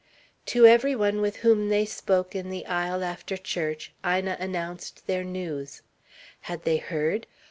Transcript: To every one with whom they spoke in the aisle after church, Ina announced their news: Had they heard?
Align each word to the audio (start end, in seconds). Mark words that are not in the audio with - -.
To 0.47 0.65
every 0.65 0.95
one 0.95 1.21
with 1.21 1.35
whom 1.37 1.69
they 1.69 1.85
spoke 1.85 2.33
in 2.33 2.49
the 2.49 2.65
aisle 2.65 3.03
after 3.03 3.37
church, 3.37 3.93
Ina 4.03 4.35
announced 4.39 5.05
their 5.05 5.23
news: 5.23 5.83
Had 6.39 6.63
they 6.63 6.77
heard? 6.77 7.27